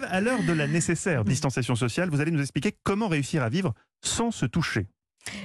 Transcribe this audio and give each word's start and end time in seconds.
À 0.00 0.20
l'heure 0.20 0.42
de 0.42 0.52
la 0.52 0.66
nécessaire 0.66 1.24
distanciation 1.24 1.74
sociale, 1.74 2.08
vous 2.08 2.20
allez 2.20 2.30
nous 2.30 2.40
expliquer 2.40 2.72
comment 2.82 3.08
réussir 3.08 3.42
à 3.42 3.48
vivre 3.48 3.74
sans 4.00 4.30
se 4.30 4.46
toucher. 4.46 4.88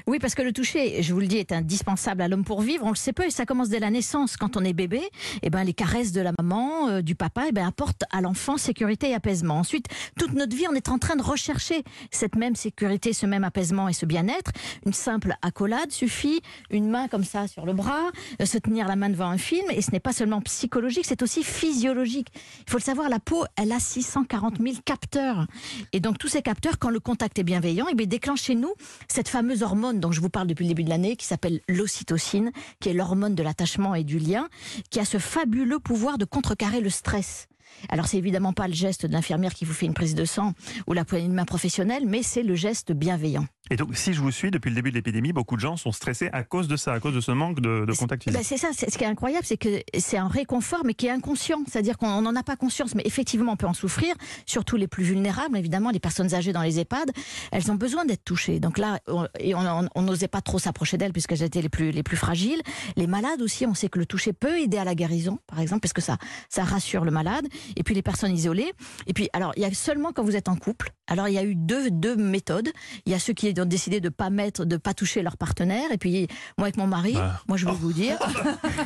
Oui, 0.07 0.19
parce 0.19 0.35
que 0.35 0.41
le 0.41 0.53
toucher, 0.53 1.01
je 1.01 1.13
vous 1.13 1.19
le 1.19 1.27
dis, 1.27 1.37
est 1.37 1.51
indispensable 1.51 2.21
à 2.21 2.27
l'homme 2.27 2.43
pour 2.43 2.61
vivre. 2.61 2.85
On 2.85 2.89
le 2.89 2.95
sait 2.95 3.13
peu 3.13 3.25
et 3.25 3.31
ça 3.31 3.45
commence 3.45 3.69
dès 3.69 3.79
la 3.79 3.89
naissance. 3.89 4.37
Quand 4.37 4.57
on 4.57 4.63
est 4.63 4.73
bébé, 4.73 5.01
eh 5.41 5.49
ben, 5.49 5.63
les 5.63 5.73
caresses 5.73 6.11
de 6.11 6.21
la 6.21 6.31
maman, 6.37 6.89
euh, 6.89 7.01
du 7.01 7.15
papa, 7.15 7.45
eh 7.49 7.51
ben, 7.51 7.65
apportent 7.67 8.03
à 8.11 8.21
l'enfant 8.21 8.57
sécurité 8.57 9.09
et 9.09 9.13
apaisement. 9.13 9.59
Ensuite, 9.59 9.87
toute 10.17 10.33
notre 10.33 10.55
vie, 10.55 10.65
on 10.69 10.75
est 10.75 10.89
en 10.89 10.97
train 10.97 11.15
de 11.15 11.21
rechercher 11.21 11.83
cette 12.11 12.35
même 12.35 12.55
sécurité, 12.55 13.13
ce 13.13 13.25
même 13.25 13.43
apaisement 13.43 13.87
et 13.87 13.93
ce 13.93 14.05
bien-être. 14.05 14.51
Une 14.85 14.93
simple 14.93 15.35
accolade 15.41 15.91
suffit, 15.91 16.41
une 16.69 16.89
main 16.89 17.07
comme 17.07 17.23
ça 17.23 17.47
sur 17.47 17.65
le 17.65 17.73
bras, 17.73 18.11
euh, 18.41 18.45
se 18.45 18.57
tenir 18.57 18.87
la 18.87 18.95
main 18.95 19.09
devant 19.09 19.29
un 19.29 19.37
film. 19.37 19.65
Et 19.71 19.81
ce 19.81 19.91
n'est 19.91 19.99
pas 19.99 20.13
seulement 20.13 20.41
psychologique, 20.41 21.05
c'est 21.07 21.21
aussi 21.21 21.43
physiologique. 21.43 22.27
Il 22.65 22.71
faut 22.71 22.77
le 22.77 22.83
savoir, 22.83 23.09
la 23.09 23.19
peau, 23.19 23.45
elle 23.55 23.71
a 23.71 23.79
640 23.79 24.57
000 24.61 24.75
capteurs. 24.85 25.47
Et 25.93 25.99
donc, 25.99 26.17
tous 26.17 26.27
ces 26.27 26.41
capteurs, 26.41 26.79
quand 26.79 26.89
le 26.89 26.99
contact 26.99 27.39
est 27.39 27.43
bienveillant, 27.43 27.85
eh 27.89 27.95
bien, 27.95 28.05
déclenchent 28.05 28.43
chez 28.43 28.55
nous 28.55 28.73
cette 29.07 29.29
fameuse 29.29 29.63
hormone 29.63 29.76
dont 29.77 30.11
je 30.11 30.21
vous 30.21 30.29
parle 30.29 30.47
depuis 30.47 30.63
le 30.63 30.69
début 30.69 30.83
de 30.83 30.89
l'année, 30.89 31.15
qui 31.15 31.25
s'appelle 31.25 31.61
l'ocytocine, 31.67 32.51
qui 32.79 32.89
est 32.89 32.93
l'hormone 32.93 33.35
de 33.35 33.43
l'attachement 33.43 33.95
et 33.95 34.03
du 34.03 34.19
lien, 34.19 34.47
qui 34.89 34.99
a 34.99 35.05
ce 35.05 35.17
fabuleux 35.17 35.79
pouvoir 35.79 36.17
de 36.17 36.25
contrecarrer 36.25 36.81
le 36.81 36.89
stress. 36.89 37.47
Alors 37.89 38.07
c'est 38.07 38.17
évidemment 38.17 38.53
pas 38.53 38.67
le 38.67 38.73
geste 38.73 39.05
de 39.05 39.11
l'infirmière 39.11 39.53
qui 39.53 39.65
vous 39.65 39.73
fait 39.73 39.85
une 39.85 39.93
prise 39.93 40.15
de 40.15 40.25
sang 40.25 40.53
ou 40.87 40.93
la 40.93 41.05
poignée 41.05 41.27
de 41.27 41.33
main 41.33 41.45
professionnelle, 41.45 42.03
mais 42.07 42.23
c'est 42.23 42.43
le 42.43 42.55
geste 42.55 42.91
bienveillant. 42.91 43.45
Et 43.69 43.75
donc, 43.75 43.95
si 43.95 44.13
je 44.13 44.21
vous 44.21 44.31
suis, 44.31 44.51
depuis 44.51 44.69
le 44.69 44.75
début 44.75 44.91
de 44.91 44.95
l'épidémie, 44.95 45.33
beaucoup 45.33 45.55
de 45.55 45.61
gens 45.61 45.77
sont 45.77 45.91
stressés 45.91 46.29
à 46.31 46.43
cause 46.43 46.67
de 46.67 46.75
ça, 46.75 46.93
à 46.93 46.99
cause 46.99 47.13
de 47.13 47.21
ce 47.21 47.31
manque 47.31 47.59
de, 47.59 47.85
de 47.85 47.93
contact 47.93 48.23
physique. 48.23 48.37
Ben, 48.37 48.43
c'est 48.43 48.57
ça, 48.57 48.69
ce 48.73 48.97
qui 48.97 49.03
est 49.03 49.07
incroyable, 49.07 49.45
c'est 49.45 49.57
que 49.57 49.81
c'est 49.97 50.17
un 50.17 50.27
réconfort, 50.27 50.83
mais 50.85 50.93
qui 50.93 51.07
est 51.07 51.11
inconscient. 51.11 51.59
C'est-à-dire 51.67 51.97
qu'on 51.97 52.21
n'en 52.21 52.35
a 52.35 52.43
pas 52.43 52.55
conscience, 52.55 52.95
mais 52.95 53.03
effectivement, 53.05 53.53
on 53.53 53.57
peut 53.57 53.67
en 53.67 53.73
souffrir, 53.73 54.15
surtout 54.45 54.77
les 54.77 54.87
plus 54.87 55.03
vulnérables, 55.03 55.57
évidemment, 55.57 55.91
les 55.91 55.99
personnes 55.99 56.33
âgées 56.33 56.53
dans 56.53 56.61
les 56.61 56.79
EHPAD, 56.79 57.11
elles 57.51 57.71
ont 57.71 57.75
besoin 57.75 58.05
d'être 58.05 58.23
touchées. 58.23 58.59
Donc 58.59 58.77
là, 58.77 58.99
et 59.39 59.53
on 59.55 60.01
n'osait 60.01 60.27
pas 60.27 60.41
trop 60.41 60.59
s'approcher 60.59 60.97
d'elles 60.97 61.13
puisqu'elles 61.13 61.43
étaient 61.43 61.61
les 61.61 61.69
plus, 61.69 61.91
les 61.91 62.03
plus 62.03 62.17
fragiles. 62.17 62.61
Les 62.95 63.07
malades 63.07 63.41
aussi, 63.41 63.65
on 63.65 63.73
sait 63.73 63.89
que 63.89 63.99
le 63.99 64.05
toucher 64.05 64.33
peut 64.33 64.59
aider 64.59 64.77
à 64.77 64.83
la 64.83 64.95
guérison, 64.95 65.39
par 65.47 65.59
exemple, 65.59 65.81
parce 65.81 65.93
que 65.93 66.01
ça, 66.01 66.17
ça 66.49 66.63
rassure 66.63 67.05
le 67.05 67.11
malade. 67.11 67.47
Et 67.75 67.83
puis 67.83 67.95
les 67.95 68.01
personnes 68.01 68.33
isolées. 68.33 68.71
Et 69.07 69.13
puis, 69.13 69.29
alors, 69.33 69.53
il 69.55 69.63
y 69.63 69.65
a 69.65 69.73
seulement 69.73 70.11
quand 70.13 70.23
vous 70.23 70.35
êtes 70.35 70.49
en 70.49 70.55
couple. 70.55 70.91
Alors, 71.07 71.27
il 71.27 71.33
y 71.33 71.37
a 71.37 71.43
eu 71.43 71.55
deux, 71.55 71.89
deux 71.89 72.15
méthodes. 72.15 72.69
Il 73.05 73.11
y 73.11 73.15
a 73.15 73.19
ceux 73.19 73.33
qui 73.33 73.47
ont 73.61 73.65
décidé 73.65 73.99
de 74.01 74.09
pas 74.09 74.29
mettre, 74.29 74.65
de 74.65 74.77
pas 74.77 74.93
toucher 74.93 75.21
leur 75.21 75.37
partenaire. 75.37 75.91
Et 75.91 75.97
puis, 75.97 76.27
moi, 76.57 76.67
avec 76.67 76.77
mon 76.77 76.87
mari, 76.87 77.15
Ah. 77.17 77.39
moi, 77.47 77.57
je 77.57 77.65
vais 77.65 77.71
vous 77.73 77.93
dire. 77.93 78.17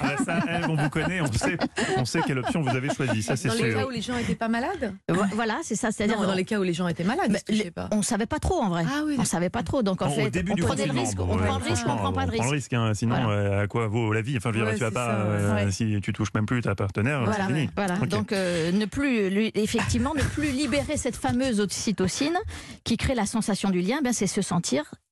Ah, 0.03 0.15
ça, 0.25 0.39
on 0.67 0.75
vous 0.75 0.89
connaît, 0.89 1.21
on 1.21 1.31
sait, 1.31 1.57
on 1.97 2.05
sait 2.05 2.21
quelle 2.25 2.39
option 2.39 2.61
vous 2.61 2.69
avez 2.69 2.89
choisie, 2.93 3.21
ça 3.21 3.35
c'est 3.35 3.47
Dans 3.49 3.53
les 3.55 3.73
cas 3.73 3.85
où 3.85 3.89
les 3.89 4.01
gens 4.01 4.17
étaient 4.17 4.35
pas 4.35 4.47
malades 4.47 4.93
Vo- 5.09 5.21
Voilà, 5.33 5.57
c'est 5.63 5.75
ça. 5.75 5.91
C'est-à-dire, 5.91 6.19
dans 6.21 6.33
les 6.33 6.45
cas 6.45 6.59
où 6.59 6.63
les 6.63 6.73
gens 6.73 6.87
étaient 6.87 7.03
malades, 7.03 7.31
Mais 7.31 7.41
les- 7.49 7.71
pas. 7.71 7.87
on 7.91 8.01
savait 8.01 8.25
pas 8.25 8.39
trop 8.39 8.61
en 8.61 8.69
vrai. 8.69 8.83
Ah 8.87 9.01
oui, 9.05 9.15
on 9.19 9.25
savait 9.25 9.49
pas 9.49 9.63
trop. 9.63 9.83
Donc 9.83 10.01
en 10.01 10.07
Bon, 10.07 10.15
fait, 10.15 10.25
au 10.27 10.29
début 10.29 10.51
on 10.53 10.55
du 10.55 10.61
prenait 10.63 10.85
le 10.85 10.91
risque. 10.93 11.17
bon, 11.17 11.27
on 11.29 11.37
ouais, 11.37 11.45
prend 11.45 11.57
le 11.59 11.63
risque, 11.65 11.85
on 11.87 11.95
prend 11.97 12.13
pas 12.13 12.25
le 12.25 12.31
on 12.33 12.35
prend 12.37 12.45
le 12.45 12.51
risque. 12.51 12.73
hein, 12.73 12.93
sinon 12.93 13.15
Voilà. 13.21 13.29
euh, 13.39 13.63
à 13.63 13.67
quoi 13.67 13.87
vaut 13.87 14.11
la 14.13 14.21
vie? 14.21 14.37
Enfin, 14.37 14.51
je 14.53 14.59
veux 14.59 14.63
dire, 14.63 14.71
Ouais, 14.73 14.77
tu 14.77 14.83
vas 14.83 14.91
pas, 14.91 15.09
euh, 15.15 15.65
ouais. 15.65 15.71
si 15.71 15.99
tu 16.01 16.13
touches 16.13 16.33
même 16.33 16.45
plus 16.45 16.61
ta 16.61 16.73
partenaire, 16.75 17.23
Voilà, 17.23 17.45
c'est 17.47 17.53
fini. 17.53 17.69
voilà. 17.75 17.95
Ok. 18.01 18.07
Donc 18.07 18.31
euh, 18.31 18.71
ne 18.71 18.85
plus, 18.85 19.29
lui, 19.29 19.51
effectivement, 19.55 20.13
ne 20.15 20.21
plus 20.23 20.51
libérer 20.51 20.97
cette 20.97 21.15
fameuse 21.15 21.59
ocytocine 21.59 22.37
qui 22.83 22.97
crée 22.97 23.15
la 23.15 23.25
sensation 23.25 23.69
du 23.69 23.81
lien. 23.81 23.99
Ben 24.03 24.13
c'est 24.13 24.27
se 24.27 24.41
sentir 24.41 24.60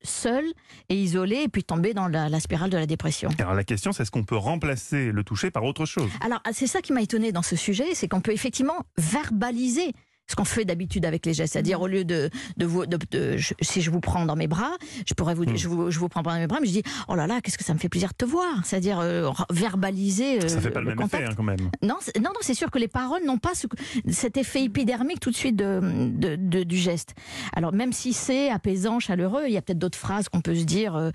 seul 0.02 0.46
et 0.90 0.96
isolé 0.96 1.44
et 1.44 1.50
puis 1.50 1.64
tomber 1.64 1.94
dans 1.94 2.08
la, 2.08 2.30
la 2.30 2.40
spirale 2.40 2.70
de 2.70 2.78
la 2.78 2.86
dépression. 2.86 3.30
Alors 3.40 3.54
la 3.54 3.64
question, 3.64 3.92
c'est 3.92 4.04
est-ce 4.04 4.12
qu'on 4.12 4.24
peut 4.24 4.38
remplacer 4.38 5.12
le 5.12 5.24
toucher 5.24 5.52
par 5.52 5.64
autre 5.64 5.86
chose? 5.86 6.10
Alors, 6.22 6.42
c'est 6.52 6.68
ça 6.68 6.82
qui 6.82 6.94
m'a 6.94 7.02
étonné 7.02 7.32
dans 7.32 7.42
ce 7.42 7.56
sujet, 7.56 7.96
c'est 7.96 8.08
qu'on 8.08 8.22
peut 8.22 8.32
effectivement 8.34 8.86
verbaliser 8.98 9.94
ce 10.30 10.36
qu'on 10.36 10.46
fait 10.46 10.64
d'habitude 10.64 11.06
avec 11.06 11.26
les 11.26 11.34
gestes. 11.34 11.54
C'est-à-dire, 11.54 11.82
au 11.82 11.88
lieu 11.88 12.06
de, 12.06 12.30
de 12.58 12.66
vous, 12.66 12.86
de- 12.86 12.98
de- 13.12 13.38
je- 13.38 13.54
si 13.62 13.82
je 13.82 13.90
vous 13.92 14.00
prends 14.00 14.26
dans 14.26 14.36
mes 14.36 14.48
bras, 14.48 14.72
je 15.08 15.14
pourrais 15.16 15.34
vous, 15.34 15.46
Mm. 15.46 15.58
je 15.58 15.68
vous, 15.68 15.90
je 15.92 15.98
vous 16.00 16.08
prends 16.08 16.22
dans 16.22 16.36
mes 16.38 16.46
bras, 16.48 16.60
mais 16.62 16.68
je 16.68 16.74
dis, 16.74 16.84
oh 17.08 17.16
là 17.16 17.26
là, 17.28 17.42
qu'est-ce 17.42 17.58
que 17.58 17.64
ça 17.64 17.74
me 17.74 17.80
fait 17.80 17.90
plaisir 17.90 18.10
de 18.10 18.14
te 18.16 18.26
voir. 18.26 18.64
C'est-à-dire, 18.64 19.00
euh, 19.00 19.30
verbaliser. 19.50 20.44
euh, 20.44 20.48
Ça 20.48 20.62
fait 20.62 20.70
pas 20.72 20.80
le, 20.82 20.88
même 20.88 20.96
contact. 20.98 21.24
effet 21.24 21.32
hein, 21.32 21.36
quand 21.36 21.44
même. 21.44 21.58
Non, 21.82 21.96
non, 22.18 22.22
non, 22.30 22.40
c'est 22.42 22.54
sûr 22.54 22.70
que 22.72 22.78
les 22.80 22.88
paroles 22.88 23.24
n'ont 23.26 23.38
pas 23.40 23.54
ce- 23.56 23.68
cet 24.12 24.38
effet 24.38 24.64
épidermique 24.64 25.20
tout 25.20 25.32
de 25.32 25.36
suite 25.36 25.56
de, 25.56 25.80
de- 26.14 26.36
de- 26.36 26.64
du 26.64 26.78
geste. 26.78 27.16
Alors 27.54 27.74
même 27.74 27.92
si 27.94 28.14
c'est 28.14 28.50
apaisant, 28.50 29.00
chaleureux, 29.00 29.44
il 29.48 29.54
y 29.54 29.58
a 29.58 29.62
peut-être 29.62 29.80
d'autres 29.80 29.98
phrases 29.98 30.30
qu'on 30.30 30.42
peut 30.42 30.56
se 30.56 30.64
dire 30.64 30.96
euh, 30.96 31.10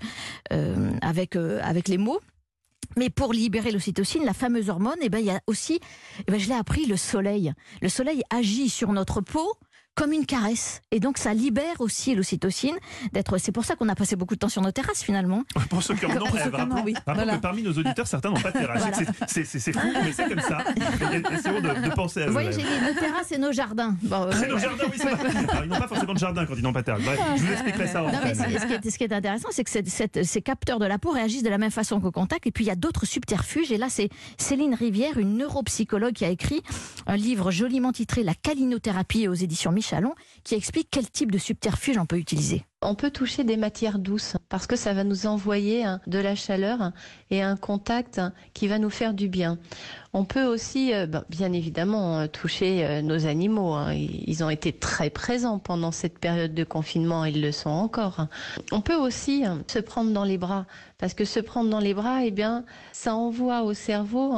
euh, 0.51 0.91
avec 1.01 1.35
euh, 1.35 1.59
avec 1.63 1.87
les 1.87 1.97
mots. 1.97 2.19
Mais 2.97 3.09
pour 3.09 3.33
libérer 3.33 3.71
l'ocytocine, 3.71 4.25
la 4.25 4.33
fameuse 4.33 4.69
hormone, 4.69 4.97
eh 5.01 5.09
ben, 5.09 5.19
il 5.19 5.25
y 5.25 5.31
a 5.31 5.41
aussi, 5.47 5.79
eh 6.27 6.31
ben, 6.31 6.39
je 6.39 6.47
l'ai 6.47 6.55
appris, 6.55 6.85
le 6.85 6.97
soleil. 6.97 7.53
Le 7.81 7.89
soleil 7.89 8.23
agit 8.29 8.69
sur 8.69 8.91
notre 8.91 9.21
peau 9.21 9.55
comme 9.95 10.11
une 10.11 10.25
caresse. 10.25 10.81
Et 10.91 10.99
donc, 10.99 11.17
ça 11.17 11.33
libère 11.33 11.79
aussi 11.79 12.15
l'ocytocine 12.15 12.75
d'être. 13.13 13.37
C'est 13.37 13.51
pour 13.51 13.65
ça 13.65 13.75
qu'on 13.75 13.87
a 13.89 13.95
passé 13.95 14.15
beaucoup 14.15 14.35
de 14.35 14.39
temps 14.39 14.49
sur 14.49 14.61
nos 14.61 14.71
terrasses, 14.71 15.01
finalement. 15.03 15.43
Pour 15.69 15.81
ceux 15.81 15.95
qui 15.95 16.05
en 16.05 16.09
ont, 16.11 16.25
rappelons- 16.25 16.83
oui. 16.83 16.93
Voilà. 17.05 17.37
que 17.37 17.41
parmi 17.41 17.63
nos 17.63 17.71
auditeurs, 17.71 18.05
certains 18.07 18.29
n'ont 18.29 18.39
pas 18.41 18.51
de 18.51 18.57
terrasse. 18.59 18.81
Voilà. 18.81 18.97
C'est- 18.97 19.05
C'est 19.27 19.43
c'est- 19.45 19.59
c'est 19.59 19.73
fou, 19.73 19.79
mais 20.03 20.11
c'est 20.11 20.27
comme 20.27 20.39
ça. 20.41 20.57
Essayons 21.33 21.61
de, 21.61 21.87
de 21.89 21.93
penser 21.93 22.23
à 22.23 22.25
Vous 22.27 22.33
voyez, 22.33 22.51
j'ai 22.51 22.57
dit 22.61 22.63
nos 22.93 22.99
terrasses 22.99 23.31
et 23.31 23.37
nos 23.37 23.51
jardins. 23.51 23.95
Bon, 24.03 24.23
euh, 24.23 24.31
C'est 24.33 24.47
nos 24.47 24.57
jardins, 24.57 24.83
oui, 24.91 24.97
c'est 24.97 25.09
vrai. 25.09 25.29
Alors, 25.49 25.63
ils 25.63 25.69
n'ont 25.69 25.79
pas 25.79 25.87
forcément 25.87 26.13
de 26.13 26.19
jardin 26.19 26.45
quand 26.45 26.55
ils 26.55 26.61
n'ont 26.63 26.73
pas 26.73 26.81
de 26.81 26.85
terrasse. 26.85 27.03
Bref, 27.03 27.19
je 27.37 27.43
vous 27.43 27.51
expliquerai 27.53 27.87
ça 27.87 28.03
en 28.03 28.11
Non, 28.11 28.19
mais 28.23 28.33
ce, 28.35 28.65
qui 28.65 28.73
est, 28.73 28.89
ce 28.91 28.97
qui 28.97 29.03
est 29.03 29.13
intéressant, 29.13 29.47
c'est 29.51 29.63
que 29.63 29.69
cette- 29.71 29.87
cette- 29.89 30.23
ces 30.25 30.41
capteurs 30.41 30.79
de 30.79 30.85
la 30.85 30.97
peau 30.99 31.11
réagissent 31.11 31.43
de 31.43 31.49
la 31.49 31.57
même 31.57 31.71
façon 31.71 31.99
qu'au 32.01 32.11
contact. 32.11 32.45
Et 32.47 32.51
puis, 32.51 32.65
il 32.65 32.67
y 32.67 32.71
a 32.71 32.75
d'autres 32.75 33.05
subterfuges. 33.05 33.71
Et 33.71 33.77
là, 33.77 33.87
c'est 33.89 34.09
Céline 34.37 34.73
Rivière, 34.75 35.17
une 35.17 35.37
neuropsychologue, 35.37 36.13
qui 36.13 36.25
a 36.25 36.29
écrit 36.29 36.61
un 37.07 37.15
livre 37.15 37.51
joliment 37.51 37.91
titré 37.91 38.23
La 38.23 38.33
calinothérapie 38.33 39.27
aux 39.27 39.33
éditions 39.33 39.71
Michalon, 39.85 40.15
qui 40.43 40.55
explique 40.55 40.87
quel 40.89 41.09
type 41.09 41.31
de 41.31 41.37
subterfuge 41.37 41.97
on 41.99 42.07
peut 42.07 42.17
utiliser. 42.17 42.65
On 42.81 42.95
peut 42.95 43.11
toucher 43.11 43.43
des 43.43 43.55
matières 43.55 43.99
douces 43.99 44.35
parce 44.49 44.65
que 44.65 44.75
ça 44.75 44.93
va 44.93 45.03
nous 45.03 45.27
envoyer 45.27 45.83
hein, 45.83 46.01
de 46.07 46.17
la 46.17 46.35
chaleur 46.35 46.91
et 47.29 47.43
un 47.43 47.55
contact 47.55 48.19
qui 48.53 48.67
va 48.67 48.79
nous 48.79 48.89
faire 48.89 49.13
du 49.13 49.29
bien. 49.29 49.59
On 50.13 50.25
peut 50.25 50.45
aussi, 50.45 50.91
euh, 50.93 51.05
ben, 51.05 51.23
bien 51.29 51.53
évidemment, 51.53 52.19
euh, 52.19 52.27
toucher 52.27 52.83
euh, 52.85 53.01
nos 53.03 53.27
animaux. 53.27 53.73
hein. 53.73 53.93
Ils 53.93 54.43
ont 54.43 54.49
été 54.49 54.73
très 54.73 55.11
présents 55.11 55.59
pendant 55.59 55.91
cette 55.91 56.17
période 56.17 56.55
de 56.55 56.63
confinement, 56.63 57.25
ils 57.25 57.41
le 57.41 57.51
sont 57.51 57.69
encore. 57.69 58.27
On 58.71 58.81
peut 58.81 58.95
aussi 58.95 59.45
hein, 59.45 59.63
se 59.67 59.79
prendre 59.79 60.11
dans 60.11 60.25
les 60.25 60.39
bras 60.39 60.65
parce 60.97 61.13
que 61.13 61.25
se 61.25 61.39
prendre 61.39 61.69
dans 61.69 61.79
les 61.79 61.93
bras, 61.93 62.25
eh 62.25 62.31
bien, 62.31 62.65
ça 62.91 63.15
envoie 63.15 63.61
au 63.61 63.75
cerveau 63.75 64.35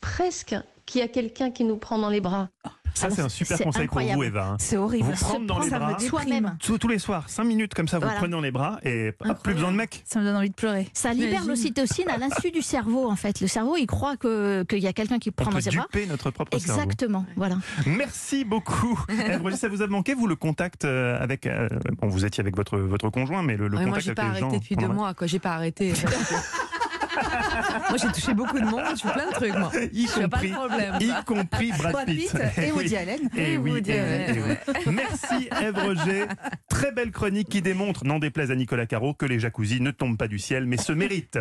presque 0.00 0.56
qu'il 0.86 1.00
y 1.00 1.04
a 1.04 1.08
quelqu'un 1.08 1.50
qui 1.52 1.62
nous 1.62 1.76
prend 1.76 1.98
dans 1.98 2.10
les 2.10 2.20
bras. 2.20 2.48
Ça, 2.94 3.10
c'est 3.10 3.22
un 3.22 3.28
super 3.28 3.58
conseil 3.58 3.86
pour 3.86 3.98
vous, 3.98 4.08
incroyable. 4.08 4.24
Eva. 4.24 4.46
hein. 4.52 4.56
C'est 4.58 4.76
horrible. 4.76 5.04
Vous 5.04 5.12
prendre 5.24 5.46
dans 5.46 5.58
les 5.60 5.70
bras. 5.70 5.98
Soi-même. 5.98 6.56
Tous, 6.60 6.78
tous 6.78 6.88
les 6.88 6.98
soirs, 6.98 7.28
5 7.28 7.44
minutes 7.44 7.74
comme 7.74 7.88
ça, 7.88 7.98
vous 7.98 8.02
Voilà. 8.04 8.18
prenez 8.18 8.32
dans 8.32 8.40
les 8.40 8.50
bras 8.50 8.78
et 8.84 9.12
hop, 9.24 9.42
plus 9.42 9.54
besoin 9.54 9.70
de 9.72 9.76
mec. 9.76 10.02
Ça 10.06 10.20
me 10.20 10.24
donne 10.24 10.36
envie 10.36 10.50
de 10.50 10.54
pleurer. 10.54 10.88
Ça 10.92 11.12
libère 11.12 11.44
l'ocytocine 11.46 12.08
à 12.08 12.18
l'insu 12.18 12.50
du 12.50 12.62
cerveau, 12.62 13.08
en 13.10 13.16
fait. 13.16 13.40
Le 13.40 13.46
cerveau, 13.46 13.76
il 13.76 13.86
croit 13.86 14.16
que- 14.16 14.64
qu'il 14.64 14.78
y 14.80 14.86
a 14.86 14.92
quelqu'un 14.92 15.18
qui 15.18 15.30
On 15.30 15.42
prend 15.42 15.50
dans 15.50 15.60
ses 15.60 15.70
bras. 15.70 15.86
notre 16.08 16.30
propre 16.30 16.58
cerveau. 16.58 16.80
Exactement, 16.82 17.24
voilà. 17.36 17.56
Merci 17.86 18.44
beaucoup. 18.44 18.98
Roger, 19.42 19.56
ça 19.56 19.68
vous 19.68 19.82
a 19.82 19.86
manqué, 19.86 20.14
vous, 20.14 20.26
le 20.26 20.36
contact 20.36 20.84
euh, 20.84 21.18
avec. 21.22 21.46
euh, 21.46 21.68
bon, 22.00 22.08
vous 22.08 22.24
étiez 22.24 22.40
avec 22.40 22.56
votre, 22.56 22.78
votre 22.78 23.10
conjoint, 23.10 23.42
mais 23.42 23.56
le, 23.56 23.68
le 23.68 23.76
Ouais, 23.76 23.84
moi, 23.86 23.98
contact 23.98 24.04
j'ai 24.04 24.10
avec 24.10 24.16
pas 24.16 24.22
les 24.24 24.28
arrêté 24.30 24.40
gens. 24.40 24.52
depuis 24.52 24.76
deux 24.76 24.88
mois, 24.88 25.14
quoi. 25.14 25.26
J'ai 25.26 25.38
pas 25.38 25.52
arrêté. 25.54 25.92
moi, 27.88 27.98
j'ai 28.00 28.08
touché 28.08 28.34
beaucoup 28.34 28.58
de 28.58 28.64
monde. 28.64 28.82
Je 28.94 29.00
fais 29.02 29.12
plein 29.12 29.26
de 29.28 29.32
trucs, 29.32 29.54
moi. 29.56 29.70
Y 29.92 30.06
pas 30.06 30.20
de 30.20 30.22
compris, 30.30 30.48
problème. 30.50 30.94
y 31.00 31.24
compris 31.24 31.72
Brad, 31.72 31.92
Brad 31.92 32.06
Pitt 32.06 32.32
et 32.58 32.72
Woody. 32.72 32.96
Allen. 33.00 33.20
Et 33.36 33.52
Et 33.54 33.56
oui, 33.58 33.70
Woody 33.72 33.90
oui, 33.92 33.98
Allen, 33.98 34.42
oui. 34.86 34.92
Merci 34.94 35.48
Ève 35.62 35.76
Roger. 35.78 36.24
Très 36.68 36.92
belle 36.92 37.10
chronique 37.10 37.48
qui 37.48 37.62
démontre, 37.62 38.04
n'en 38.04 38.18
déplaise 38.18 38.50
à 38.50 38.54
Nicolas 38.54 38.86
Caro, 38.86 39.14
que 39.14 39.26
les 39.26 39.40
jacuzzis 39.40 39.80
ne 39.80 39.90
tombent 39.90 40.16
pas 40.16 40.28
du 40.28 40.38
ciel, 40.38 40.66
mais 40.66 40.76
se 40.76 40.92
méritent. 40.92 41.38